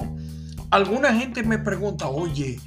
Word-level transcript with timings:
alguna 0.70 1.12
gente 1.12 1.42
me 1.42 1.58
pregunta, 1.58 2.08
oye, 2.08 2.58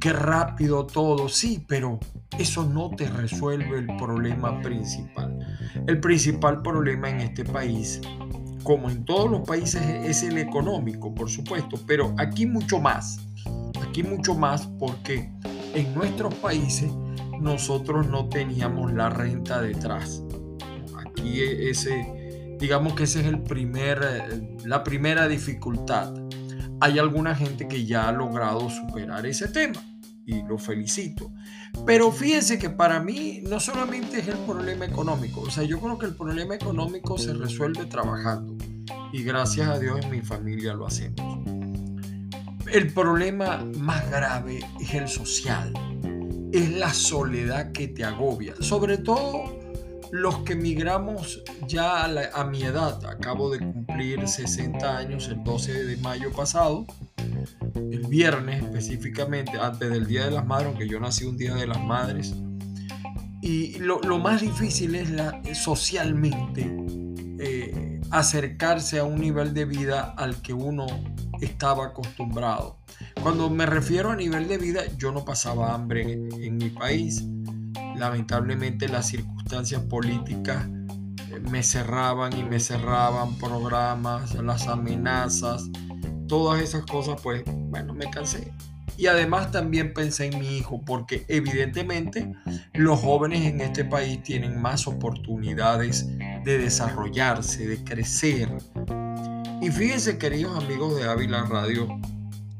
qué 0.00 0.14
rápido 0.14 0.86
todo, 0.86 1.28
sí, 1.28 1.62
pero 1.68 2.00
eso 2.38 2.64
no 2.64 2.88
te 2.88 3.06
resuelve 3.06 3.80
el 3.80 3.86
problema 3.98 4.62
principal. 4.62 5.46
El 5.86 6.00
principal 6.00 6.62
problema 6.62 7.10
en 7.10 7.20
este 7.20 7.44
país, 7.44 8.00
como 8.62 8.88
en 8.88 9.04
todos 9.04 9.30
los 9.30 9.46
países, 9.46 9.82
es 9.82 10.22
el 10.22 10.38
económico, 10.38 11.14
por 11.14 11.28
supuesto, 11.28 11.78
pero 11.86 12.14
aquí 12.16 12.46
mucho 12.46 12.80
más. 12.80 13.18
Aquí 13.86 14.02
mucho 14.02 14.34
más 14.34 14.66
porque 14.78 15.30
en 15.74 15.94
nuestros 15.94 16.34
países 16.36 16.90
nosotros 17.40 18.08
no 18.08 18.28
teníamos 18.28 18.92
la 18.92 19.08
renta 19.10 19.60
detrás. 19.60 20.22
Aquí 20.96 21.40
ese 21.42 22.18
Digamos 22.58 22.94
que 22.94 23.04
esa 23.04 23.20
es 23.20 23.26
el 23.26 23.40
primer, 23.40 24.00
eh, 24.02 24.56
la 24.64 24.82
primera 24.82 25.28
dificultad. 25.28 26.12
Hay 26.80 26.98
alguna 26.98 27.34
gente 27.34 27.68
que 27.68 27.86
ya 27.86 28.08
ha 28.08 28.12
logrado 28.12 28.68
superar 28.68 29.26
ese 29.26 29.48
tema 29.48 29.80
y 30.26 30.42
lo 30.42 30.58
felicito. 30.58 31.32
Pero 31.86 32.10
fíjense 32.10 32.58
que 32.58 32.68
para 32.68 33.00
mí 33.00 33.42
no 33.48 33.60
solamente 33.60 34.18
es 34.18 34.28
el 34.28 34.38
problema 34.38 34.86
económico, 34.86 35.42
o 35.42 35.50
sea, 35.50 35.62
yo 35.62 35.80
creo 35.80 35.98
que 35.98 36.06
el 36.06 36.14
problema 36.14 36.56
económico 36.56 37.16
se 37.16 37.32
resuelve 37.32 37.86
trabajando 37.86 38.56
y 39.12 39.22
gracias 39.22 39.68
a 39.68 39.78
Dios 39.78 40.00
en 40.02 40.10
mi 40.10 40.20
familia 40.20 40.74
lo 40.74 40.86
hacemos. 40.86 41.38
El 42.72 42.92
problema 42.92 43.64
más 43.78 44.10
grave 44.10 44.60
es 44.80 44.94
el 44.94 45.08
social, 45.08 45.72
es 46.52 46.70
la 46.70 46.92
soledad 46.92 47.72
que 47.72 47.88
te 47.88 48.04
agobia, 48.04 48.54
sobre 48.60 48.98
todo 48.98 49.58
los 50.10 50.38
que 50.38 50.54
migramos 50.54 51.42
ya 51.66 52.04
a, 52.04 52.44
mi 52.44 52.62
edad, 52.62 53.04
acabo 53.04 53.50
de 53.50 53.58
cumplir 53.58 54.26
60 54.26 54.96
años 54.96 55.28
el 55.28 55.44
12 55.44 55.84
de 55.84 55.96
mayo 55.98 56.32
pasado, 56.32 56.86
el 57.74 58.06
viernes 58.06 58.62
específicamente, 58.62 59.52
antes 59.60 59.90
del 59.90 60.06
Día 60.06 60.24
de 60.24 60.30
las 60.30 60.46
Madres, 60.46 60.68
aunque 60.68 60.88
yo 60.88 60.98
nací 60.98 61.24
un 61.24 61.36
Día 61.36 61.54
de 61.54 61.66
las 61.66 61.82
Madres, 61.82 62.34
y 63.42 63.78
lo, 63.78 64.00
más 64.18 64.40
difícil 64.40 64.94
es 64.94 65.10
la, 65.10 65.40
socialmente 65.54 66.74
eh, 67.38 68.00
acercarse 68.10 68.98
a 68.98 69.04
un 69.04 69.20
nivel 69.20 69.54
de 69.54 69.64
vida 69.64 70.14
al 70.16 70.40
que 70.42 70.52
uno 70.52 70.86
estaba 71.40 71.86
acostumbrado. 71.86 72.77
Cuando 73.22 73.50
me 73.50 73.66
refiero 73.66 74.10
a 74.10 74.16
nivel 74.16 74.48
de 74.48 74.58
vida, 74.58 74.82
yo 74.96 75.12
no 75.12 75.24
pasaba 75.24 75.74
hambre 75.74 76.12
en 76.12 76.56
mi 76.56 76.70
país 76.70 77.24
lamentablemente 77.98 78.88
las 78.88 79.08
circunstancias 79.08 79.82
políticas 79.82 80.66
eh, 81.30 81.40
me 81.50 81.62
cerraban 81.62 82.36
y 82.38 82.44
me 82.44 82.60
cerraban 82.60 83.36
programas, 83.36 84.34
las 84.34 84.68
amenazas, 84.68 85.68
todas 86.28 86.62
esas 86.62 86.84
cosas, 86.86 87.20
pues 87.22 87.42
bueno, 87.46 87.92
me 87.94 88.08
cansé. 88.10 88.52
Y 88.96 89.06
además 89.06 89.52
también 89.52 89.94
pensé 89.94 90.26
en 90.26 90.40
mi 90.40 90.56
hijo, 90.56 90.84
porque 90.84 91.24
evidentemente 91.28 92.32
los 92.74 92.98
jóvenes 92.98 93.42
en 93.42 93.60
este 93.60 93.84
país 93.84 94.20
tienen 94.24 94.60
más 94.60 94.88
oportunidades 94.88 96.08
de 96.44 96.58
desarrollarse, 96.58 97.68
de 97.68 97.84
crecer. 97.84 98.50
Y 99.62 99.70
fíjense, 99.70 100.18
queridos 100.18 100.60
amigos 100.60 100.96
de 100.96 101.08
Ávila 101.08 101.44
Radio 101.44 101.88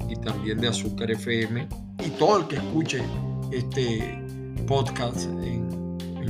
y 0.08 0.16
también 0.16 0.58
de 0.58 0.69
Azúcar 0.69 1.10
FM, 1.10 1.69
y 2.04 2.10
todo 2.10 2.38
el 2.38 2.46
que 2.48 2.56
escuche 2.56 3.02
este 3.52 4.22
podcast 4.66 5.24
en, 5.42 5.69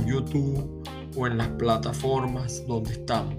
YouTube 0.05 0.83
o 1.15 1.27
en 1.27 1.37
las 1.37 1.49
plataformas 1.49 2.65
donde 2.65 2.93
estamos. 2.93 3.35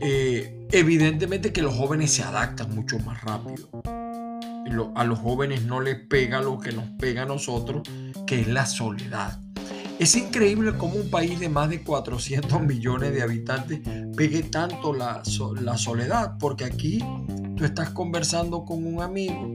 Eh, 0.00 0.68
evidentemente 0.70 1.52
que 1.52 1.60
los 1.60 1.74
jóvenes 1.74 2.12
se 2.12 2.22
adaptan 2.22 2.72
mucho 2.72 3.00
más 3.00 3.20
rápido. 3.22 3.68
a 4.94 5.04
los 5.04 5.18
jóvenes 5.18 5.64
no 5.64 5.80
les 5.80 5.98
pega 6.06 6.40
lo 6.40 6.58
que 6.60 6.70
nos 6.70 6.88
pega 7.00 7.22
a 7.22 7.26
nosotros, 7.26 7.82
que 8.28 8.42
es 8.42 8.46
la 8.46 8.64
soledad. 8.66 9.40
Es 9.98 10.14
increíble 10.14 10.76
cómo 10.76 10.96
un 10.96 11.10
país 11.10 11.40
de 11.40 11.48
más 11.48 11.70
de 11.70 11.82
400 11.82 12.60
millones 12.60 13.14
de 13.14 13.22
habitantes 13.22 13.80
pegue 14.14 14.42
tanto 14.42 14.92
la, 14.92 15.22
soledad, 15.24 16.36
porque 16.38 16.64
aquí 16.64 17.02
tú 17.56 17.64
estás 17.64 17.90
conversando 17.90 18.64
con 18.64 18.86
un 18.86 19.02
amigo 19.02 19.54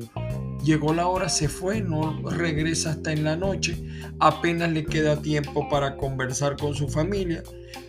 llegó 0.64 0.94
la 0.94 1.08
hora, 1.08 1.30
se 1.30 1.50
fue, 1.50 1.82
no 1.82 2.22
regresa 2.30 2.92
hasta 2.92 3.12
en 3.12 3.24
la 3.24 3.36
noche, 3.36 3.84
apenas 4.20 4.72
le 4.72 4.86
queda 4.86 5.22
tiempo 5.22 5.68
para 5.70 5.98
conversar 5.98 6.58
con 6.58 6.76
su 6.76 6.88
familia. 6.88 7.44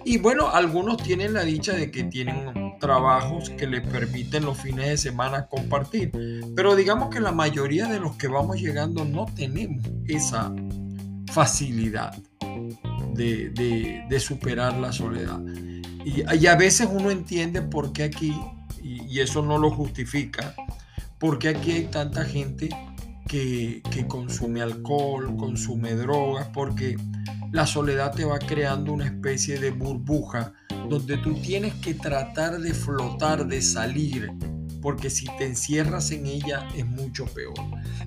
Y 0.05 0.19
bueno, 0.19 0.49
algunos 0.49 0.97
tienen 1.03 1.33
la 1.33 1.45
dicha 1.45 1.73
de 1.75 1.91
que 1.91 2.05
tienen 2.05 2.79
trabajos 2.81 3.51
que 3.51 3.67
les 3.67 3.87
permiten 3.87 4.45
los 4.45 4.59
fines 4.59 4.89
de 4.89 4.97
semana 4.97 5.47
compartir, 5.47 6.11
pero 6.57 6.75
digamos 6.75 7.11
que 7.11 7.21
la 7.21 7.33
mayoría 7.33 7.87
de 7.87 8.01
los 8.01 8.17
que 8.17 8.29
vamos 8.29 8.61
llegando 8.61 9.05
no 9.05 9.27
tenemos 9.37 9.85
esa 10.07 10.53
facilidad 11.33 12.15
de, 13.15 14.21
superar 14.21 14.79
la 14.79 14.93
soledad. 14.93 15.41
Y, 16.05 16.47
a 16.47 16.57
veces 16.57 16.89
uno 16.91 17.11
entiende 17.11 17.63
por 17.63 17.93
qué 17.93 18.05
aquí, 18.05 18.35
y 18.83 19.21
eso 19.21 19.43
no 19.43 19.59
lo 19.59 19.71
justifica, 19.71 20.55
porque 21.19 21.49
aquí 21.49 21.73
hay 21.73 21.85
tanta 21.85 22.25
gente 22.25 22.69
que, 23.29 23.83
consume 24.09 24.61
alcohol, 24.61 25.37
consume 25.37 25.95
drogas, 25.95 26.49
porque 26.53 26.97
la 27.51 27.67
soledad 27.67 28.13
te 28.15 28.25
va 28.25 28.39
creando 28.39 28.93
una 28.93 29.07
especie 29.07 29.59
de 29.59 29.71
burbuja 29.71 30.53
donde 30.89 31.17
tú 31.19 31.35
tienes 31.35 31.75
que 31.77 31.95
tratar 31.95 32.59
de 32.61 32.75
flotar, 32.75 33.47
de 33.47 33.63
salir, 33.63 34.33
porque 34.83 35.09
si 35.09 35.27
te 35.39 35.47
encierras 35.47 36.11
en 36.11 36.27
ella 36.27 36.69
es 36.77 36.85
mucho 36.85 37.25
peor. 37.27 37.55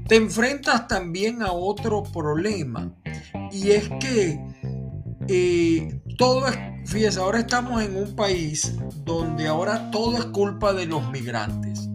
Te 0.07 0.15
enfrentas 0.17 0.87
también 0.87 1.41
a 1.41 1.53
otro 1.53 2.03
problema 2.03 2.93
y 3.55 3.71
es 3.71 3.89
que 3.99 4.39
Y 5.27 5.87
todo 6.17 6.47
es, 6.47 6.57
fíjese, 6.85 7.19
ahora 7.19 7.39
estamos 7.39 7.81
en 7.81 7.95
un 7.95 8.15
país 8.15 8.75
donde 9.05 9.47
ahora 9.47 9.89
todo 9.91 10.17
es 10.17 10.25
culpa 10.25 10.73
de 10.73 10.85
los 10.85 11.09
migrantes. 11.11 11.89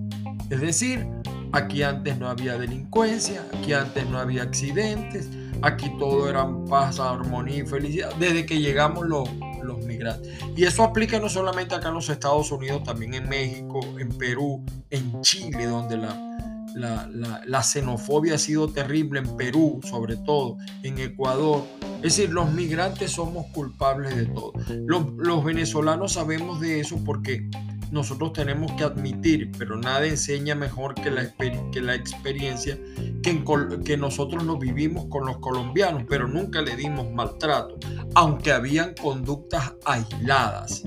Es 0.51 0.61
decir, 0.61 1.07
aquí 1.53 1.83
antes 1.83 2.19
no 2.19 2.29
había 2.29 2.59
delincuencia, 2.59 3.45
aquí 3.57 3.73
antes 3.73 4.05
no 4.09 4.19
había 4.19 4.43
accidentes, 4.43 5.29
aquí 5.63 5.93
todo 5.99 6.29
era 6.29 6.49
paz, 6.69 6.99
armonía 6.99 7.59
y 7.59 7.67
felicidad, 7.67 8.13
desde 8.19 8.47
que 8.47 8.59
llegamos 8.59 9.07
los, 9.07 9.29
los 9.63 9.85
migrantes. 9.85 10.33
Y 10.57 10.65
eso 10.65 10.83
aplica 10.83 11.21
no 11.21 11.29
solamente 11.29 11.75
acá 11.75 11.89
en 11.89 11.95
los 11.95 12.09
Estados 12.09 12.51
Unidos, 12.51 12.83
también 12.83 13.15
en 13.15 13.29
México, 13.29 13.81
en 13.99 14.09
Perú, 14.09 14.65
en 14.91 15.21
Chile, 15.21 15.67
donde 15.67 15.99
la, 15.99 16.40
la, 16.75 17.63
xenofobia 17.63 18.35
ha 18.35 18.39
sido 18.39 18.69
terrible, 18.69 19.21
en 19.21 19.37
Perú 19.37 19.81
sobre 19.83 20.17
todo, 20.17 20.57
en 20.83 20.99
Ecuador. 20.99 21.65
Es 21.97 22.17
decir, 22.17 22.31
los 22.31 22.53
migrantes 22.53 23.13
somos 23.13 23.47
culpables 23.53 24.17
de 24.17 24.27
todo. 24.27 24.53
Los, 24.87 25.07
los 25.17 25.45
venezolanos 25.45 26.15
sabemos 26.15 26.61
de 26.61 26.81
eso 26.81 26.99
porque 27.05 27.49
nosotros 27.91 28.33
tenemos 28.33 28.73
que 28.73 28.85
admitir, 28.85 29.51
pero 29.59 29.77
nada 29.77 30.07
enseña 30.07 30.55
mejor 30.55 30.95
que 30.95 31.11
la, 31.11 31.35
que 31.37 31.81
la 31.81 31.95
experiencia 31.95 32.79
que, 33.23 33.45
que 33.85 33.97
nosotros 33.97 34.45
lo 34.45 34.59
vivimos 34.59 35.07
con 35.07 35.27
los 35.27 35.39
colombianos, 35.39 36.05
pero 36.09 36.29
nunca 36.29 36.63
le 36.63 36.77
dimos 36.77 37.11
maltrato, 37.11 37.79
aunque 38.15 38.53
habían 38.53 38.95
conductas 38.95 39.75
aisladas. 39.85 40.85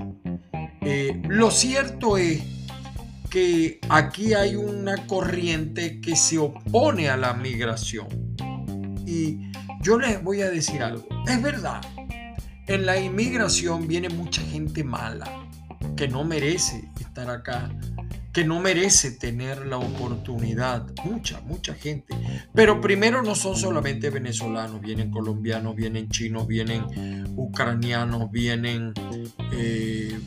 Eh, 0.80 1.22
lo 1.28 1.50
cierto 1.50 2.16
es 2.16 2.42
que 3.34 3.80
aquí 3.88 4.32
hay 4.32 4.54
una 4.54 5.08
corriente 5.08 6.00
que 6.00 6.14
se 6.14 6.38
opone 6.38 7.08
a 7.08 7.16
la 7.16 7.34
migración. 7.34 8.06
Y 9.08 9.50
yo 9.82 9.98
les 9.98 10.22
voy 10.22 10.42
a 10.42 10.50
decir 10.50 10.80
algo, 10.84 11.04
es 11.26 11.42
verdad, 11.42 11.80
en 12.68 12.86
la 12.86 12.96
inmigración 12.96 13.88
viene 13.88 14.08
mucha 14.08 14.40
gente 14.40 14.84
mala 14.84 15.48
que 15.96 16.06
no 16.06 16.22
merece 16.22 16.88
estar 17.00 17.28
acá, 17.28 17.76
que 18.32 18.44
no 18.44 18.60
merece 18.60 19.10
tener 19.10 19.66
la 19.66 19.78
oportunidad. 19.78 20.86
Mucha, 21.04 21.40
mucha 21.40 21.74
gente. 21.74 22.14
Pero 22.54 22.80
primero 22.80 23.20
no 23.20 23.34
son 23.34 23.56
solamente 23.56 24.10
venezolanos, 24.10 24.80
vienen 24.80 25.10
colombianos, 25.10 25.74
vienen 25.74 26.08
chinos, 26.08 26.46
vienen 26.46 26.84
ucranianos, 27.36 28.30
vienen 28.30 28.94
eh, 29.52 30.20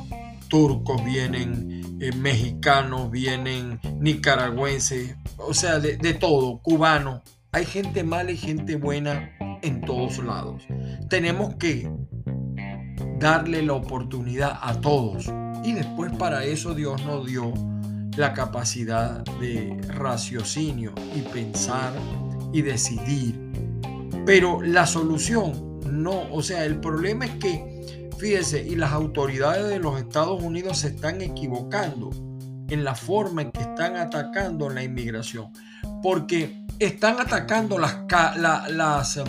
turcos, 0.48 1.04
vienen 1.04 1.98
eh, 2.02 2.12
mexicanos, 2.14 3.12
vienen 3.12 3.80
nicaragüenses, 4.00 5.16
o 5.38 5.54
sea, 5.54 5.80
de, 5.80 5.98
de 5.98 6.14
todo, 6.14 6.60
cubanos. 6.62 7.22
Hay 7.52 7.66
gente 7.66 8.04
mala 8.04 8.32
y 8.32 8.38
gente 8.38 8.76
buena 8.76 9.32
en 9.62 9.82
todos 9.82 10.20
lados. 10.20 10.64
Tenemos 11.10 11.56
que 11.56 11.90
darle 13.20 13.64
la 13.64 13.74
oportunidad 13.74 14.60
a 14.62 14.80
todos 14.80 15.32
y 15.64 15.74
después 15.74 16.12
para 16.14 16.44
eso 16.46 16.74
Dios 16.74 17.04
nos 17.06 17.26
dio 17.26 17.54
la 18.16 18.34
capacidad 18.34 19.24
de 19.40 19.80
raciocinio 19.90 20.94
y 21.16 21.22
pensar 21.22 21.94
y 22.54 22.62
decidir. 22.62 23.52
Pero 24.26 24.62
la 24.62 24.86
solución 24.86 25.80
no, 25.92 26.32
o 26.32 26.42
sea, 26.42 26.66
el 26.66 26.80
problema 26.80 27.26
es 27.26 27.32
que, 27.36 27.77
fíjese, 28.18 28.64
y 28.64 28.76
las 28.76 28.92
autoridades 28.92 29.68
de 29.68 29.80
los 29.80 30.00
Estados 30.00 30.42
Unidos 30.42 30.80
se 30.80 30.90
están 30.90 31.22
equivocando 31.22 32.10
en 32.70 32.84
la 32.84 32.96
forma 32.96 33.44
en 33.44 33.52
que 33.52 33.62
están 33.62 33.96
atacando 33.96 34.70
la 34.70 34.84
inmigración, 34.84 35.52
porque 36.02 36.66
están 36.80 37.20
atacando 37.20 37.78
las, 37.80 39.18
em, 39.18 39.26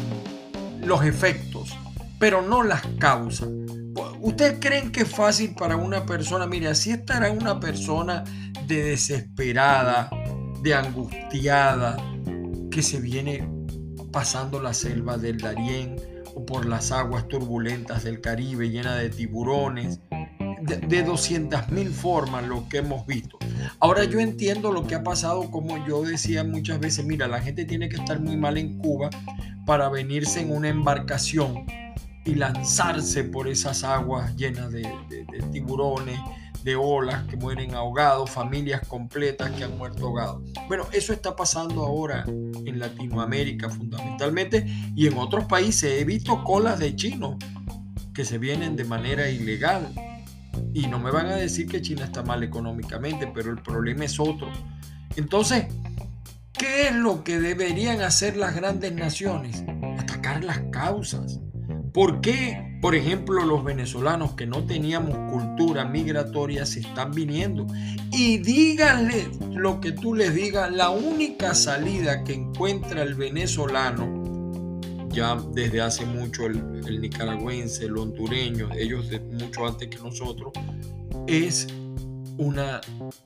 los 0.85 1.05
efectos, 1.05 1.77
pero 2.19 2.43
no 2.43 2.63
las 2.63 2.83
causas. 2.99 3.49
¿Ustedes 4.21 4.59
creen 4.61 4.91
que 4.91 5.03
es 5.03 5.15
fácil 5.15 5.55
para 5.55 5.77
una 5.77 6.05
persona? 6.05 6.47
Mire, 6.47 6.69
así 6.69 6.91
estará 6.91 7.31
una 7.31 7.59
persona 7.61 8.25
de 8.67 8.83
desesperada, 8.83 10.11
de 10.63 10.75
angustiada, 10.75 11.97
que 12.71 12.83
se 12.83 13.01
viene 13.01 13.49
pasando 14.13 14.61
la 14.61 14.75
selva 14.75 15.17
del 15.17 15.39
Darién 15.39 15.97
por 16.45 16.67
las 16.67 16.93
aguas 16.93 17.29
turbulentas 17.29 18.05
del 18.05 18.21
Caribe 18.21 18.71
llena 18.71 18.97
de 18.97 19.11
tiburones, 19.11 20.01
de, 20.63 20.77
de 20.79 21.03
200 21.03 21.71
mil 21.71 21.91
formas 21.91 22.47
lo 22.47 22.69
que 22.69 22.79
hemos 22.79 23.07
visto. 23.07 23.39
Ahora 23.81 24.05
yo 24.05 24.21
entiendo 24.21 24.73
lo 24.73 24.87
que 24.87 24.95
ha 24.95 25.03
pasado, 25.03 25.51
como 25.51 25.87
yo 25.87 26.03
decía 26.03 26.45
muchas 26.45 26.81
veces, 26.81 27.05
mira, 27.05 27.29
la 27.29 27.41
gente 27.41 27.65
tiene 27.65 27.89
que 27.89 27.97
estar 27.97 28.21
muy 28.21 28.37
mal 28.37 28.59
en 28.59 28.79
Cuba 28.79 29.11
para 29.67 29.89
venirse 29.89 30.41
en 30.41 30.51
una 30.51 30.69
embarcación 30.69 31.67
y 32.25 32.35
lanzarse 32.35 33.25
por 33.25 33.49
esas 33.49 33.85
aguas 33.85 34.37
llenas 34.37 34.71
de, 34.71 34.87
tiburones, 35.53 36.19
de 36.65 36.77
olas 36.77 37.25
que 37.25 37.37
mueren 37.37 37.75
ahogados, 37.75 38.31
familias 38.31 38.87
completas 38.87 39.51
que 39.53 39.65
han 39.65 39.77
muerto 39.79 40.07
ahogados. 40.07 40.43
Bueno, 40.67 40.87
eso 40.93 41.13
está 41.13 41.37
pasando 41.37 41.85
ahora 41.85 42.25
en 42.27 42.79
Latinoamérica 42.79 43.69
fundamentalmente 43.71 44.67
y 44.95 45.07
en 45.07 45.17
otros 45.19 45.45
países. 45.45 46.01
He 46.01 46.05
visto 46.05 46.43
colas 46.45 46.79
de 46.79 46.95
chinos 46.97 47.37
que 48.13 48.25
se 48.25 48.39
vienen 48.39 48.77
de 48.77 48.85
manera 48.85 49.31
ilegal. 49.31 49.89
Y 50.75 50.89
no 50.89 50.99
me 50.99 51.11
van 51.11 51.27
a 51.27 51.37
decir 51.37 51.69
que 51.69 51.81
China 51.81 52.05
está 52.05 52.23
mal 52.23 52.43
económicamente, 52.43 53.31
pero 53.33 53.51
el 53.51 53.63
problema 53.63 54.05
es 54.05 54.19
otro. 54.19 54.51
Entonces, 55.15 55.67
¿qué 56.53 56.89
es 56.89 56.95
lo 56.95 57.23
que 57.23 57.39
deberían 57.39 58.01
hacer 58.01 58.37
las 58.37 58.57
grandes 58.57 58.93
naciones? 58.93 59.63
Atacar 59.99 60.43
las 60.43 60.59
causas 60.73 61.41
¿Por 61.99 62.21
qué, 62.21 62.79
por 62.81 62.95
ejemplo, 62.95 63.45
los 63.45 63.65
venezolanos 63.65 64.35
que 64.35 64.47
no 64.47 64.65
teníamos 64.65 65.19
cultura 65.33 65.85
migratoria 65.85 66.65
se 66.65 66.79
están 66.79 67.11
viniendo? 67.11 67.67
Y 68.13 68.39
díganle 68.39 69.29
lo 69.51 69.81
que 69.81 69.91
tú 69.91 70.15
les 70.15 70.33
digas, 70.33 70.71
la 70.71 70.91
única 70.91 71.57
salida 71.57 72.23
que 72.23 72.35
encuentra 72.35 73.03
el 73.03 73.17
venezolano, 73.17 74.79
ya 75.09 75.43
desde 75.53 75.81
hace 75.81 76.07
mucho 76.07 76.47
el, 76.47 77.01
nicaragüense, 77.01 77.87
el 77.87 77.99
hondureño, 77.99 78.69
ellos 78.79 79.09
de 79.09 79.19
mucho 79.19 79.67
antes 79.67 79.89
que 79.89 79.99
nosotros, 79.99 80.53
es 81.27 81.67
una 82.37 82.81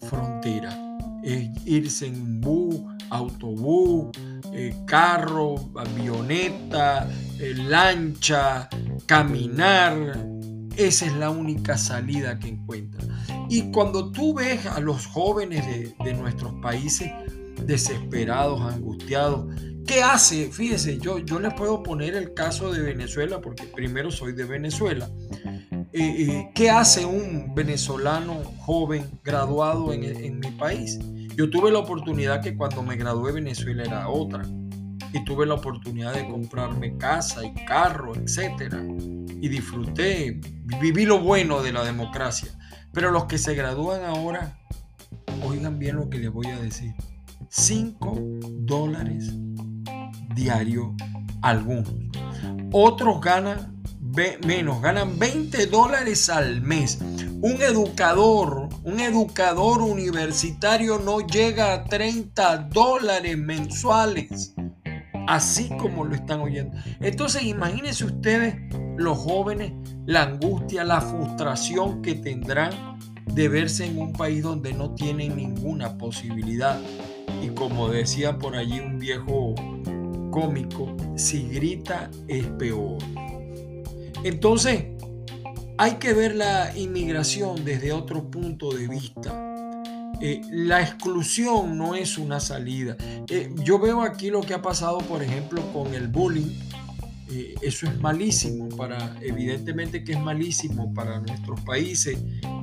frontera, 0.09 0.99
es 1.23 1.51
irse 1.67 2.07
en 2.07 2.41
bus, 2.41 2.81
autobús, 3.13 4.11
eh, 4.53 4.75
carro, 4.87 5.57
avioneta, 5.77 7.09
eh, 7.39 7.55
lancha, 7.55 8.69
caminar. 9.07 10.19
Esa 10.77 11.07
es 11.07 11.13
la 11.17 11.29
única 11.29 11.77
salida 11.77 12.39
que 12.39 12.49
encuentran. 12.49 13.09
Y 13.51 13.71
cuando 13.71 14.11
tú 14.11 14.35
ves 14.35 14.65
a 14.65 14.81
los 14.81 15.07
jóvenes 15.07 15.65
de, 16.03 16.15
nuestros 16.15 16.55
países 16.63 17.11
desesperados, 17.67 18.63
angustiados, 18.63 19.55
¿qué 19.87 20.03
hace? 20.03 20.51
Fíjese, 20.51 20.99
yo, 20.99 21.19
yo 21.19 21.39
les 21.39 21.53
puedo 21.53 21.83
poner 21.83 22.15
el 22.15 22.33
caso 22.33 22.73
de 22.73 22.81
Venezuela 22.81 23.43
porque 23.43 23.65
primero 23.65 24.11
soy 24.11 24.33
de 24.33 24.45
Venezuela. 24.45 25.11
Eh, 25.93 26.49
¿Qué 26.55 26.71
hace 26.71 27.05
un 27.05 27.55
venezolano 27.55 28.43
joven 28.61 29.11
graduado 29.23 29.93
en, 29.93 30.05
en 30.05 30.41
mi 30.41 30.51
país? 30.53 30.99
Yo 31.37 31.51
tuve 31.51 31.71
la 31.71 31.79
oportunidad 31.79 32.43
que 32.43 32.57
cuando 32.57 32.83
me 32.83 32.97
gradué 32.97 33.33
Venezuela 33.33 33.83
era 33.85 34.09
otra. 34.09 34.45
Y 35.15 35.25
tuve 35.25 35.47
la 35.47 35.55
oportunidad 35.55 36.15
de 36.15 36.27
comprarme 36.29 36.97
casa 36.97 37.45
y 37.45 37.53
carro, 37.67 38.15
etc. 38.15 38.75
Y 39.41 39.49
disfruté, 39.49 40.41
viví 40.81 41.05
lo 41.05 41.21
bueno 41.21 41.63
de 41.63 41.73
la 41.73 41.85
democracia. 41.85 42.49
Pero 42.93 43.11
los 43.11 43.25
que 43.25 43.39
se 43.39 43.55
gradúan 43.55 44.05
ahora, 44.05 44.59
oigan 45.45 45.79
bien 45.79 45.97
lo 45.97 46.09
que 46.09 46.19
les 46.19 46.31
voy 46.31 46.47
a 46.47 46.59
decir. 46.59 46.95
5 47.49 48.19
dólares 48.61 49.35
diario 50.35 50.95
algunos. 51.43 51.93
Otros 52.73 53.21
ganan 53.21 53.83
menos, 54.47 54.81
ganan 54.81 55.19
20 55.19 55.67
dólares 55.67 56.29
al 56.29 56.63
mes. 56.63 56.99
Un 57.41 57.61
educador, 57.61 58.69
un 58.85 59.01
educador 59.01 59.81
universitario 59.81 60.99
no 60.99 61.21
llega 61.21 61.73
a 61.73 61.85
30 61.85 62.69
dólares 62.73 63.39
mensuales. 63.39 64.55
Así 65.29 65.69
como 65.79 66.05
lo 66.05 66.17
están 66.17 66.41
oyendo. 66.41 66.77
Entonces 67.01 67.45
imagínense 67.45 68.05
ustedes, 68.05 68.57
los 68.97 69.17
jóvenes, 69.19 69.73
la 70.05 70.23
angustia, 70.23 70.83
la 70.83 71.01
frustración 71.01 72.03
que 72.03 72.17
tendrán 72.17 72.99
de 73.27 73.49
verse 73.49 73.87
en 73.87 73.99
un 73.99 74.13
país 74.13 74.43
donde 74.43 74.73
no 74.73 74.95
tienen 74.95 75.37
ninguna 75.37 75.97
posibilidad. 75.97 76.81
Y 77.41 77.49
como 77.51 77.89
decía 77.89 78.39
por 78.39 78.57
allí 78.57 78.81
un 78.81 78.99
viejo 78.99 79.55
cómico, 80.33 80.95
si 81.15 81.49
grita 81.49 82.11
es 82.27 82.47
peor. 82.47 82.99
Entonces, 84.25 84.87
hay 85.83 85.97
que 85.97 86.15
ver 86.15 86.37
la 86.37 86.73
inmigración 86.79 87.65
desde 87.65 87.91
otro 87.91 88.31
punto 88.31 88.73
de 88.73 88.87
vista. 88.87 89.33
Eh, 90.21 90.41
la 90.49 90.81
exclusión 90.81 91.77
no 91.77 91.97
es 91.97 92.19
una 92.19 92.39
salida. 92.39 92.97
Eh, 93.29 93.53
yo 93.65 93.81
veo 93.81 94.03
aquí 94.03 94.31
lo 94.31 94.43
que 94.43 94.55
ha 94.55 94.63
pasado, 94.63 94.99
por 94.99 95.25
ejemplo, 95.25 95.61
con 95.73 95.93
el 95.93 96.07
bullying 96.07 96.57
eh, 97.29 97.57
eso 97.63 97.87
es 97.89 98.01
malísimo 98.01 98.69
para, 98.69 99.17
evidentemente 99.23 100.05
que 100.05 100.13
es 100.13 100.21
malísimo 100.21 100.95
para 100.95 101.19
nuestros 101.19 101.61
países 101.63 102.17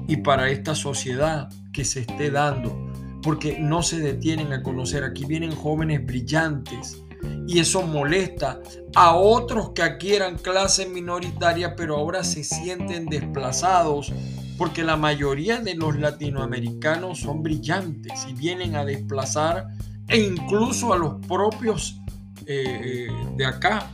y 0.08 0.16
para 0.18 0.50
esta 0.50 0.74
sociedad 0.74 1.50
que 1.74 1.84
se 1.84 2.02
esté 2.02 2.32
dando, 2.32 2.90
porque 3.22 3.60
no 3.60 3.84
se 3.84 4.00
detienen 4.00 4.54
a 4.54 4.64
conocer. 4.64 5.04
Aquí 5.04 5.26
vienen 5.26 5.54
jóvenes 5.54 6.06
brillantes 6.06 7.04
y 7.48 7.60
eso 7.60 7.82
molesta 7.82 8.60
a 8.96 9.16
otros 9.16 9.72
que 9.72 9.82
aquí 9.82 10.14
eran 10.14 10.38
clase 10.38 10.88
minoritaria, 10.88 11.76
pero 11.76 11.98
ahora 11.98 12.24
se 12.24 12.44
sienten 12.44 13.08
desplazados 13.08 14.14
porque 14.58 14.84
la 14.84 14.98
mayoría 14.98 15.60
de 15.62 15.74
los 15.74 15.98
latinoamericanos 15.98 17.20
son 17.20 17.42
brillantes 17.42 18.26
y 18.28 18.34
vienen 18.34 18.76
a 18.76 18.84
desplazar 18.84 19.68
e 20.08 20.20
incluso 20.20 20.94
a 20.94 20.98
los 20.98 21.26
propios 21.26 22.02
eh, 22.46 23.08
eh, 23.08 23.08
de 23.38 23.46
acá, 23.46 23.90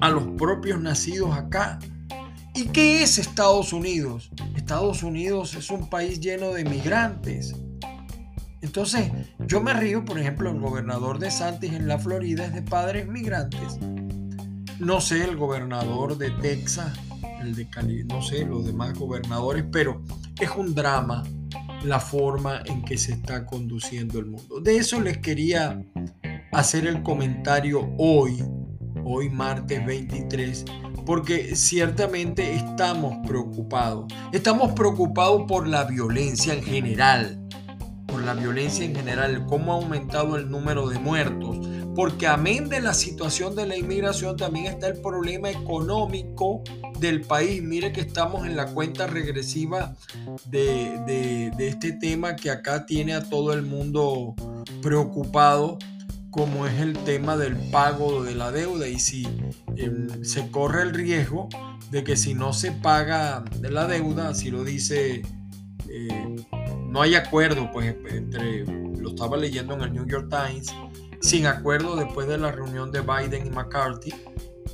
a 0.00 0.10
los 0.10 0.24
propios 0.36 0.80
nacidos 0.80 1.34
acá. 1.36 1.78
¿Y 2.54 2.64
qué 2.68 3.02
es 3.02 3.18
Estados 3.18 3.72
Unidos? 3.72 4.30
Estados 4.56 5.02
Unidos 5.02 5.54
es 5.54 5.70
un 5.70 5.88
país 5.88 6.18
lleno 6.20 6.52
de 6.52 6.64
migrantes. 6.64 7.54
Entonces, 8.62 9.10
yo 9.46 9.60
me 9.60 9.74
río, 9.74 10.04
por 10.04 10.18
ejemplo, 10.18 10.50
el 10.50 10.60
gobernador 10.60 11.18
de 11.18 11.30
Santis 11.30 11.72
en 11.72 11.88
la 11.88 11.98
Florida 11.98 12.46
es 12.46 12.54
de 12.54 12.62
padres 12.62 13.06
migrantes. 13.06 13.78
No 14.78 15.00
sé, 15.00 15.24
el 15.24 15.36
gobernador 15.36 16.18
de 16.18 16.30
Texas, 16.30 16.92
el 17.40 17.54
de 17.54 17.68
Cali, 17.68 18.04
no 18.04 18.22
sé, 18.22 18.44
los 18.44 18.64
demás 18.64 18.98
gobernadores, 18.98 19.64
pero 19.70 20.02
es 20.40 20.50
un 20.56 20.74
drama 20.74 21.22
la 21.84 22.00
forma 22.00 22.62
en 22.64 22.82
que 22.84 22.98
se 22.98 23.12
está 23.12 23.46
conduciendo 23.46 24.18
el 24.18 24.26
mundo. 24.26 24.60
De 24.60 24.76
eso 24.76 25.00
les 25.00 25.18
quería 25.18 25.82
hacer 26.52 26.86
el 26.86 27.02
comentario 27.02 27.92
hoy, 27.98 28.42
hoy 29.04 29.30
martes 29.30 29.84
23, 29.84 30.64
porque 31.04 31.54
ciertamente 31.54 32.54
estamos 32.54 33.26
preocupados. 33.26 34.12
Estamos 34.32 34.72
preocupados 34.72 35.42
por 35.46 35.68
la 35.68 35.84
violencia 35.84 36.54
en 36.54 36.62
general, 36.62 37.45
la 38.26 38.34
violencia 38.34 38.84
en 38.84 38.94
general, 38.94 39.46
cómo 39.46 39.72
ha 39.72 39.76
aumentado 39.76 40.36
el 40.36 40.50
número 40.50 40.88
de 40.88 40.98
muertos, 40.98 41.58
porque 41.94 42.26
amén 42.26 42.68
de 42.68 42.80
la 42.80 42.92
situación 42.92 43.54
de 43.56 43.66
la 43.66 43.76
inmigración 43.76 44.36
también 44.36 44.66
está 44.66 44.88
el 44.88 45.00
problema 45.00 45.50
económico 45.50 46.62
del 46.98 47.22
país. 47.22 47.62
Mire 47.62 47.92
que 47.92 48.02
estamos 48.02 48.46
en 48.46 48.56
la 48.56 48.66
cuenta 48.66 49.06
regresiva 49.06 49.94
de, 50.46 51.52
de 51.56 51.68
este 51.68 51.92
tema 51.92 52.36
que 52.36 52.50
acá 52.50 52.84
tiene 52.84 53.14
a 53.14 53.22
todo 53.22 53.52
el 53.54 53.62
mundo 53.62 54.34
preocupado 54.82 55.78
como 56.36 56.66
es 56.66 56.78
el 56.80 56.92
tema 56.98 57.38
del 57.38 57.56
pago 57.70 58.22
de 58.22 58.34
la 58.34 58.52
deuda 58.52 58.86
y 58.86 58.98
si 58.98 59.26
em, 59.76 60.22
se 60.22 60.50
corre 60.50 60.82
el 60.82 60.92
riesgo 60.92 61.48
de 61.90 62.04
que 62.04 62.14
si 62.14 62.34
no 62.34 62.52
se 62.52 62.72
paga 62.72 63.42
de 63.58 63.70
la 63.70 63.86
deuda, 63.86 64.28
así 64.28 64.50
lo 64.50 64.62
dice, 64.62 65.22
eh, 65.88 66.36
no 66.96 67.02
hay 67.02 67.14
acuerdo, 67.14 67.70
pues 67.70 67.94
entre, 68.08 68.64
lo 68.64 69.10
estaba 69.10 69.36
leyendo 69.36 69.74
en 69.74 69.82
el 69.82 69.92
New 69.92 70.06
York 70.06 70.30
Times, 70.30 70.74
sin 71.20 71.44
acuerdo 71.44 71.94
después 71.94 72.26
de 72.26 72.38
la 72.38 72.50
reunión 72.50 72.90
de 72.90 73.02
Biden 73.02 73.46
y 73.46 73.50
McCarthy 73.50 74.14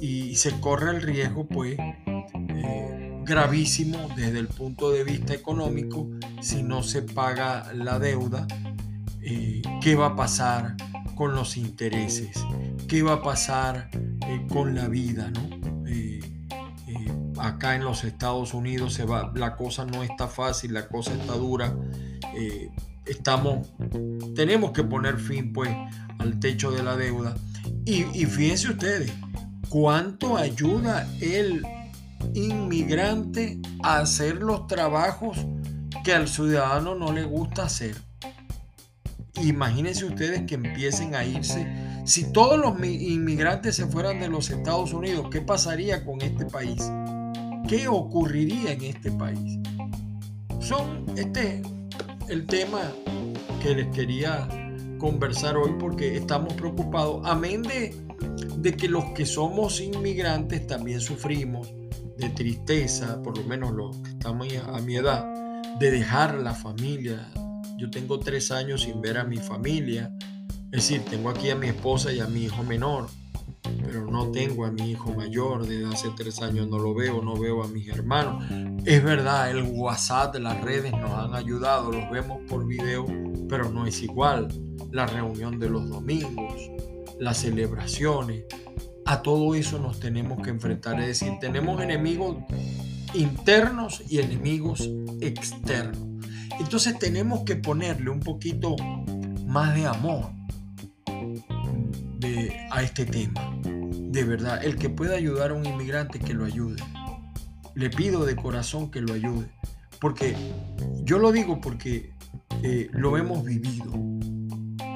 y 0.01 0.37
se 0.37 0.53
corre 0.61 0.93
el 0.93 1.03
riesgo, 1.03 1.49
pues, 1.49 1.77
eh, 1.81 3.11
gravísimo 3.25 4.09
desde 4.15 4.39
el 4.39 4.47
punto 4.47 4.93
de 4.93 5.03
vista 5.03 5.35
económico 5.35 6.09
si 6.41 6.63
no 6.63 6.85
se 6.85 7.03
paga 7.03 7.73
la 7.75 7.99
deuda. 7.99 8.47
Eh, 9.21 9.61
¿Qué 9.83 9.97
va 9.97 10.07
a 10.07 10.17
pasar? 10.17 10.77
con 11.17 11.35
los 11.35 11.59
intereses, 11.59 12.35
qué 12.89 13.03
va 13.03 13.13
a 13.13 13.23
pasar 13.23 13.91
eh, 13.93 14.47
con 14.51 14.75
la 14.75 14.89
vida, 14.89 15.31
¿no? 15.31 15.63
Acá 17.43 17.75
en 17.75 17.83
los 17.83 18.05
Estados 18.05 18.55
Unidos 18.55 18.95
se 18.95 19.05
va, 19.05 19.33
la 19.35 19.57
cosa 19.57 19.85
no 19.85 20.05
está 20.05 20.29
fácil, 20.29 20.75
la 20.75 20.87
cosa 20.87 21.13
está 21.13 21.35
dura. 21.35 21.75
Estamos, 23.07 23.69
tenemos 24.35 24.73
que 24.73 24.85
poner 24.85 25.19
fin 25.19 25.53
pues 25.53 25.71
al 26.19 26.39
techo 26.41 26.71
de 26.71 26.83
la 26.83 26.97
deuda. 26.97 27.35
Y, 27.85 28.05
y 28.15 28.27
fíjense 28.27 28.71
ustedes, 28.71 29.13
cuánto 29.69 30.37
ayuda 30.37 31.09
el 31.21 31.65
inmigrante 32.35 33.59
a 33.83 33.99
hacer 33.99 34.37
los 34.37 34.67
trabajos 34.67 35.39
que 36.05 36.13
al 36.13 36.29
ciudadano 36.29 36.95
no 36.95 37.13
le 37.13 37.25
gusta 37.25 37.65
hacer. 37.65 37.97
Imagínense 39.43 40.05
ustedes 40.05 40.43
que 40.43 40.55
empiecen 40.55 41.15
a 41.15 41.25
irse. 41.25 41.67
Si 42.05 42.33
todos 42.33 42.59
los 42.59 42.79
inmigrantes 42.85 43.77
se 43.77 43.87
fueran 43.87 44.21
de 44.21 44.29
los 44.29 44.51
Estados 44.51 44.93
Unidos, 44.93 45.29
¿qué 45.31 45.41
pasaría 45.41 46.05
con 46.05 46.21
este 46.21 46.45
país? 46.47 46.83
¿Qué 47.69 47.89
ocurriría 47.89 48.73
en 48.73 48.83
este 48.85 49.11
país? 49.13 49.59
Son 50.61 51.07
este 51.17 51.63
el 52.29 52.47
tema 52.47 52.93
que 53.63 53.75
les 53.75 53.89
quería 53.89 54.49
conversar 54.99 55.57
hoy 55.57 55.75
porque 55.79 56.17
estamos 56.17 56.55
preocupados. 56.55 57.23
Amén 57.25 57.63
de, 57.63 57.95
de 58.57 58.77
que 58.77 58.89
los 58.89 59.05
que 59.15 59.27
somos 59.27 59.81
inmigrantes 59.81 60.67
también 60.67 61.01
sufrimos 61.01 61.73
de 62.19 62.29
tristeza, 62.31 63.21
por 63.23 63.37
lo 63.37 63.45
menos 63.45 63.73
los 63.73 63.97
que 63.99 64.11
estamos 64.11 64.49
a 64.67 64.81
mi 64.81 64.97
edad, 64.97 65.27
de 65.79 65.91
dejar 65.91 66.39
la 66.39 66.55
familia, 66.55 67.29
yo 67.77 67.91
tengo 67.91 68.21
tres 68.21 68.51
años 68.53 68.83
sin 68.83 69.01
ver 69.01 69.19
a 69.19 69.25
mi 69.25 69.39
familia. 69.39 70.15
Es 70.71 70.89
decir, 70.89 71.03
tengo 71.05 71.31
aquí 71.31 71.51
a 71.51 71.57
mi 71.57 71.67
esposa 71.67 72.13
y 72.13 72.21
a 72.21 72.27
mi 72.27 72.45
hijo 72.45 72.63
menor, 72.63 73.09
pero 73.85 74.07
no 74.07 74.31
tengo 74.31 74.65
a 74.65 74.71
mi 74.71 74.91
hijo 74.91 75.13
mayor. 75.13 75.67
Desde 75.67 75.87
hace 75.87 76.11
tres 76.17 76.41
años 76.43 76.69
no 76.69 76.79
lo 76.79 76.95
veo, 76.95 77.23
no 77.23 77.37
veo 77.37 77.63
a 77.63 77.69
mis 77.69 77.89
hermanos. 77.89 78.45
Es 78.85 79.03
verdad, 79.03 79.51
el 79.51 79.63
WhatsApp, 79.63 80.37
las 80.37 80.61
redes 80.61 80.93
nos 80.93 81.11
han 81.11 81.35
ayudado, 81.35 81.93
los 81.93 82.11
vemos 82.11 82.41
por 82.49 82.67
video, 82.67 83.07
pero 83.49 83.71
no 83.71 83.87
es 83.87 84.03
igual. 84.03 84.49
La 84.91 85.07
reunión 85.07 85.59
de 85.59 85.71
los 85.71 85.89
domingos, 85.89 86.55
las 87.19 87.39
celebraciones, 87.39 88.45
a 89.05 89.23
todo 89.23 89.55
eso 89.55 89.79
nos 89.79 90.01
tenemos 90.01 90.43
que 90.43 90.51
enfrentar. 90.51 91.01
Es 91.01 91.07
decir, 91.07 91.33
tenemos 91.41 91.81
enemigos 91.83 92.37
internos 93.15 94.03
y 94.09 94.19
enemigos 94.21 94.89
externos. 95.21 96.09
Entonces 96.59 96.99
tenemos 96.99 97.43
que 97.45 97.57
ponerle 97.57 98.11
un 98.11 98.21
poquito 98.21 98.77
más 99.47 99.75
de 99.75 99.87
amor 99.87 100.31
a 102.71 102.83
este 102.83 103.05
tema. 103.05 103.55
De 103.63 104.25
verdad, 104.25 104.65
el 104.65 104.77
que 104.77 104.89
pueda 104.91 105.17
ayudar 105.17 105.51
a 105.51 105.55
un 105.55 105.65
inmigrante, 105.67 106.19
que 106.19 106.35
lo 106.35 106.45
ayude. 106.45 106.83
Le 107.75 107.91
pido 107.91 108.25
de 108.25 108.37
corazón 108.37 108.91
que 108.91 109.01
lo 109.01 109.15
ayude. 109.15 109.51
Porque 110.01 110.37
yo 111.05 111.19
lo 111.19 111.33
digo 111.33 111.61
porque 111.61 112.13
eh, 112.63 112.89
lo 112.93 113.17
hemos 113.17 113.45
vivido, 113.45 113.93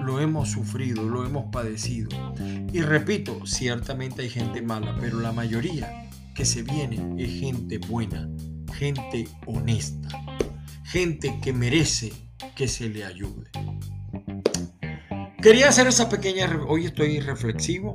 lo 0.02 0.21
hemos 0.21 0.50
sufrido, 0.50 1.04
lo 1.04 1.25
hemos 1.25 1.50
padecido. 1.50 2.09
Y 2.73 2.80
repito, 2.83 3.47
ciertamente 3.47 4.23
hay 4.23 4.30
gente 4.30 4.62
mala, 4.62 4.97
pero 5.00 5.21
la 5.21 5.33
mayoría 5.33 6.09
que 6.35 6.45
se 6.45 6.62
viene 6.62 7.14
es 7.23 7.40
gente 7.40 7.78
buena, 7.78 8.28
gente 8.75 9.28
honesta 9.47 10.09
gente 10.87 11.40
que 11.42 11.52
merece 11.52 12.12
que 12.54 12.68
se 12.68 12.88
le 12.88 13.04
ayude. 13.04 13.50
Quería 15.47 15.69
hacer 15.69 15.87
esa 15.87 16.09
pequeña, 16.09 16.50
hoy 16.67 16.87
estoy 16.87 17.21
reflexivo 17.21 17.95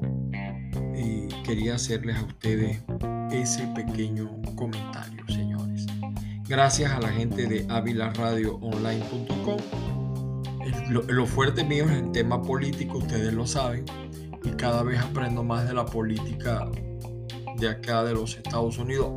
y 0.96 1.28
quería 1.44 1.76
hacerles 1.76 2.16
a 2.16 2.24
ustedes 2.24 2.80
ese 3.30 3.68
pequeño 3.76 4.42
comentario, 4.56 5.26
señores. 5.28 5.86
Gracias 6.48 6.94
a 6.94 7.02
la 7.02 7.10
gente 7.10 7.48
de 7.48 7.66
avilaradioonline.com. 7.68 9.58
Lo, 10.92 11.02
lo 11.02 11.26
fuerte 11.26 11.66
mío 11.66 11.84
es 11.90 11.92
el 11.92 12.14
tema 12.14 12.42
político, 12.42 13.00
ustedes 13.00 13.34
lo 13.34 13.46
saben, 13.46 13.84
y 14.46 14.52
cada 14.52 14.84
vez 14.84 15.02
aprendo 15.02 15.44
más 15.44 15.68
de 15.68 15.74
la 15.74 15.86
política 15.86 16.72
de 17.58 17.68
acá 17.68 18.06
de 18.06 18.14
los 18.14 18.38
Estados 18.38 18.78
Unidos. 18.78 19.12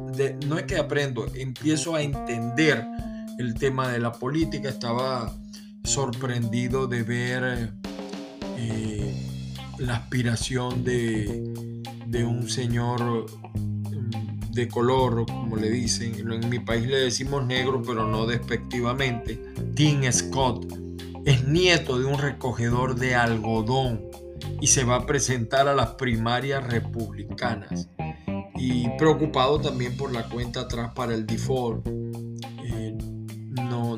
no 0.49 0.59
es 0.59 0.65
que 0.65 0.77
aprendo, 0.77 1.25
empiezo 1.37 1.95
a 1.95 2.03
entender 2.03 2.85
el 3.39 3.55
tema 3.55 3.93
de 3.93 4.01
la 4.01 4.11
política, 4.11 4.71
estaba 4.71 5.33
sorprendido 5.85 6.89
de 6.89 7.05
ver 7.05 7.84
eh, 8.57 9.15
la 9.79 9.97
aspiración 9.97 10.85
de, 10.85 11.83
de, 12.07 12.25
un 12.25 12.49
señor 12.49 13.27
mm, 13.55 14.53
de 14.53 14.69
color, 14.69 15.27
como 15.27 15.57
le 15.57 15.71
dicen, 15.71 16.15
en 16.15 16.49
mi 16.49 16.59
país 16.59 16.87
le 16.87 16.97
decimos 16.97 17.45
negro, 17.47 17.83
pero 17.85 18.07
no 18.07 18.27
despectivamente, 18.27 19.41
Tim 19.75 20.03
Scott, 20.13 20.67
es 21.25 21.47
nieto 21.47 21.99
de 21.99 22.05
un 22.05 22.19
recogedor 22.19 22.97
de 22.97 23.15
algodón 23.15 24.03
y 24.61 24.67
se 24.67 24.85
va 24.85 24.97
a 24.97 25.07
presentar 25.07 25.69
a 25.69 25.75
las 25.75 25.93
primarias 25.93 26.65
republicanas. 26.67 27.89
Y 28.57 28.89
preocupado 28.99 29.61
también 29.61 29.97
por 29.97 30.13
la 30.13 30.29
cuenta 30.29 30.61
atrás 30.61 30.93
para 30.95 31.15
el 31.15 31.27
default. 31.27 31.87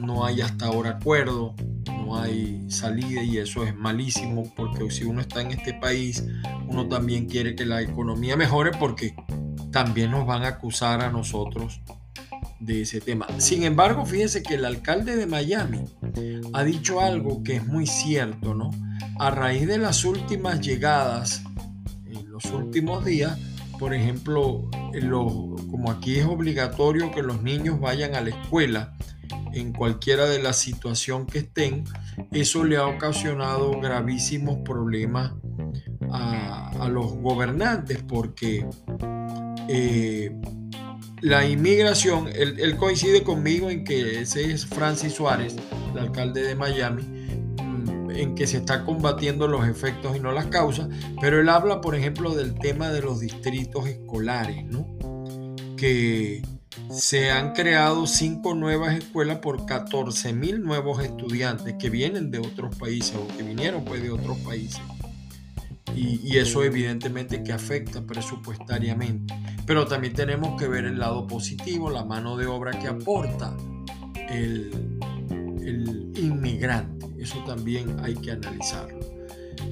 No 0.01 0.25
hay 0.25 0.41
hasta 0.41 0.67
ahora 0.67 0.91
acuerdo, 0.91 1.55
hay 2.21 2.65
salida 2.71 3.23
y 3.23 3.39
eso 3.39 3.65
es 3.65 3.75
malísimo 3.75 4.53
porque 4.57 4.91
si 4.91 5.05
uno 5.05 5.21
está 5.21 5.41
en 5.41 5.53
este 5.53 5.75
país, 5.75 6.25
uno 6.69 6.89
también 6.89 7.27
quiere 7.27 7.55
que 7.55 7.67
la 7.67 7.83
economía 7.83 8.37
mejore 8.37 8.73
porque 8.79 9.15
también 9.71 10.11
nos 10.11 10.27
van 10.27 10.45
a 10.45 10.49
acusar 10.49 11.03
a 11.03 11.11
nosotros 11.11 11.81
de 12.61 12.83
ese 12.83 13.01
tema. 13.01 13.27
Sin 13.39 13.65
embargo, 13.65 14.07
fíjense 14.07 14.43
que 14.43 14.55
el 14.55 14.65
alcalde 14.65 15.17
de 15.17 15.27
Miami 15.27 15.85
ha 16.53 16.65
dicho 16.65 17.01
algo 17.01 17.43
que 17.43 17.57
es 17.57 17.67
muy 17.67 17.87
cierto, 17.87 18.55
¿no? 18.55 18.71
A 19.19 19.31
raíz 19.31 19.67
de 19.67 19.79
las 19.79 20.05
últimas 20.05 20.61
llegadas, 20.61 21.43
en 22.07 22.31
los 22.31 22.45
últimos 22.47 23.05
días, 23.05 23.39
por 23.79 23.93
ejemplo, 23.93 24.71
como 25.71 25.91
aquí 25.91 26.17
es 26.17 26.27
obligatorio 26.27 27.11
que 27.13 27.23
los 27.23 27.43
niños 27.43 27.79
vayan 27.79 28.15
a 28.15 28.21
la 28.21 28.31
escuela, 28.31 28.95
en 29.53 29.73
cualquiera 29.73 30.27
de 30.27 30.43
la 30.43 30.53
situación 30.53 31.27
que 31.27 31.39
estén, 31.39 31.85
eso 32.33 32.65
le 32.65 32.77
ha 32.77 32.87
ocasionado 32.87 33.81
gravísimos 33.81 34.59
problemas 34.59 35.33
a, 36.13 36.89
los 36.89 37.15
gobernantes 37.15 38.03
porque 38.07 38.65
eh, 39.69 40.39
la 41.21 41.47
inmigración, 41.47 42.29
él, 42.29 42.77
coincide 42.77 43.23
conmigo 43.23 43.71
en 43.71 43.85
que 43.85 44.21
ese 44.21 44.53
es 44.53 44.67
Francis 44.67 45.15
Suárez, 45.15 45.57
el 45.93 45.99
alcalde 45.99 46.43
de 46.43 46.55
Miami, 46.55 47.03
mm, 47.03 48.11
en 48.11 48.35
que 48.35 48.47
se 48.47 48.59
está 48.59 48.85
combatiendo 48.85 49.49
los 49.49 49.67
efectos 49.67 50.17
y 50.17 50.21
no 50.21 50.33
las 50.33 50.47
causas, 50.47 50.89
pero 51.21 51.41
él 51.41 51.49
habla, 51.49 51.81
por 51.81 51.95
ejemplo, 51.95 52.35
del 52.35 52.55
tema 52.55 52.91
de 52.91 53.03
los 53.03 53.21
distritos 53.21 53.89
escolares, 53.89 54.65
¿no? 54.67 54.87
Que 55.77 56.43
se 56.91 57.31
han 57.31 57.53
creado 57.53 58.07
cinco 58.07 58.55
nuevas 58.55 58.95
escuelas 58.97 59.39
por 59.39 59.67
14 59.67 60.33
mil 60.33 60.63
nuevos 60.63 61.03
estudiantes 61.03 61.75
que 61.79 61.91
vienen 61.91 62.31
de 62.31 62.39
otros 62.39 62.77
países 62.77 63.17
o 63.17 63.27
que 63.37 63.43
vinieron 63.43 63.85
pues 63.85 64.03
de 64.03 64.11
otros 64.11 64.39
países. 64.39 64.81
Y, 65.95 66.37
eso 66.37 66.63
evidentemente 66.63 67.43
que 67.43 67.53
afecta 67.53 68.03
presupuestariamente. 68.05 69.35
Pero 69.65 69.87
también 69.87 70.13
tenemos 70.13 70.61
que 70.61 70.69
ver 70.69 70.85
el 70.85 70.99
lado 70.99 71.27
positivo, 71.27 71.89
la 71.89 72.05
mano 72.05 72.37
de 72.37 72.47
obra 72.47 72.73
que 72.73 72.87
aporta 72.87 73.57
el, 74.29 74.99
el 75.65 76.13
inmigrante. 76.17 77.07
Eso 77.19 77.43
también 77.47 77.97
hay 78.03 78.15
que 78.15 78.33
analizarlo. 78.33 79.06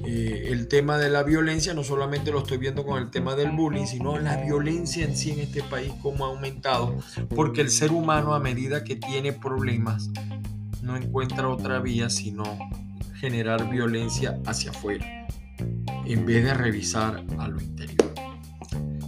Eh, 0.07 0.49
el 0.51 0.67
tema 0.67 0.97
de 0.97 1.09
la 1.09 1.23
violencia 1.23 1.73
no 1.73 1.83
solamente 1.83 2.31
lo 2.31 2.39
estoy 2.39 2.57
viendo 2.57 2.85
con 2.85 3.01
el 3.01 3.09
tema 3.09 3.35
del 3.35 3.51
bullying, 3.51 3.85
sino 3.85 4.17
la 4.19 4.37
violencia 4.37 5.05
en 5.05 5.15
sí 5.15 5.31
en 5.31 5.39
este 5.39 5.63
país 5.63 5.91
como 6.01 6.25
ha 6.25 6.29
aumentado, 6.29 6.95
porque 7.35 7.61
el 7.61 7.69
ser 7.69 7.91
humano 7.91 8.33
a 8.33 8.39
medida 8.39 8.83
que 8.83 8.95
tiene 8.95 9.33
problemas 9.33 10.09
no 10.81 10.95
encuentra 10.95 11.49
otra 11.49 11.79
vía 11.79 12.09
sino 12.09 12.43
generar 13.15 13.69
violencia 13.69 14.39
hacia 14.45 14.71
afuera, 14.71 15.27
en 16.05 16.25
vez 16.25 16.43
de 16.43 16.53
revisar 16.53 17.23
a 17.39 17.47
lo 17.47 17.61
interior. 17.61 18.13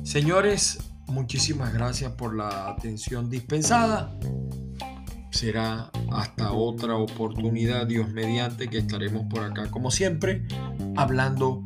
Señores, 0.04 0.80
muchísimas 1.08 1.74
gracias 1.74 2.13
por 2.13 2.36
la 2.36 2.70
atención 2.70 3.30
dispensada 3.30 4.18
será 5.38 5.92
hasta 6.12 6.51
otra 6.51 6.96
oportunidad, 6.96 7.86
Dios 7.86 8.10
mediante, 8.10 8.68
que 8.70 8.80
estaremos 8.80 9.27
por 9.30 9.44
acá, 9.44 9.70
como 9.70 9.92
siempre, 9.92 10.48
hablando 10.98 11.62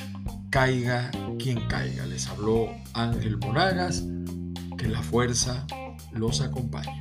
caiga 0.49 1.09
quien 1.39 1.59
caiga. 1.67 2.05
Les 2.05 2.27
habló 2.27 2.69
Ángel 2.93 3.37
Monagas, 3.37 4.03
que 4.77 4.87
la 4.87 5.01
fuerza 5.01 5.65
los 6.11 6.41
acompañe. 6.41 6.99